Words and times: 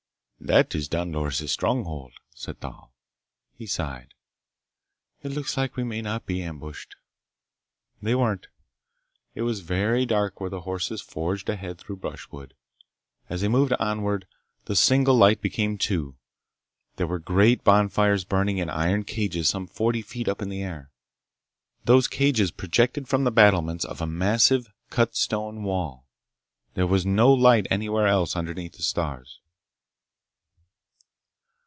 "That 0.43 0.73
is 0.73 0.87
Don 0.87 1.11
Loris' 1.11 1.51
stronghold," 1.51 2.13
said 2.33 2.59
Thal. 2.59 2.91
He 3.53 3.67
sighed. 3.67 4.15
"It 5.21 5.31
looks 5.33 5.55
like 5.55 5.75
we 5.75 5.83
may 5.83 6.01
not 6.01 6.25
be 6.25 6.41
ambushed." 6.41 6.95
They 8.01 8.15
weren't. 8.15 8.47
It 9.35 9.43
was 9.43 9.59
very 9.59 10.03
dark 10.03 10.41
where 10.41 10.49
the 10.49 10.61
horses 10.61 10.99
forged 10.99 11.47
ahead 11.47 11.77
through 11.77 11.97
brushwood. 11.97 12.55
As 13.29 13.41
they 13.41 13.47
moved 13.47 13.73
onward, 13.73 14.25
the 14.65 14.75
single 14.75 15.13
light 15.13 15.41
became 15.43 15.77
two. 15.77 16.15
They 16.95 17.03
were 17.03 17.19
great 17.19 17.63
bonfires 17.63 18.23
burning 18.25 18.57
in 18.57 18.67
iron 18.67 19.03
cages 19.03 19.47
some 19.47 19.67
forty 19.67 20.01
feet 20.01 20.27
up 20.27 20.41
in 20.41 20.49
the 20.49 20.63
air. 20.63 20.89
Those 21.85 22.07
cages 22.07 22.49
projected 22.49 23.07
from 23.07 23.25
the 23.25 23.31
battlements 23.31 23.85
of 23.85 24.01
a 24.01 24.07
massive, 24.07 24.71
cut 24.89 25.15
stone 25.15 25.61
wall. 25.61 26.07
There 26.73 26.87
was 26.87 27.05
no 27.05 27.31
light 27.31 27.67
anywhere 27.69 28.07
else 28.07 28.35
underneath 28.35 28.73
the 28.73 28.81
stars. 28.81 29.37